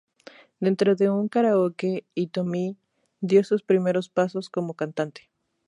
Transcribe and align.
Dentro 0.59 0.95
de 0.95 1.11
un 1.11 1.27
Karaoke 1.27 2.07
Hitomi 2.15 2.75
dio 3.19 3.43
sus 3.43 3.61
primeros 3.61 4.09
pasos 4.09 4.49
como 4.49 4.73
cantante. 4.73 5.29